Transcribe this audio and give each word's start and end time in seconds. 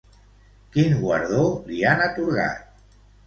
Quin 0.75 0.95
guardó 1.01 1.43
li 1.69 1.79
han 1.91 2.03
atorgat? 2.09 2.83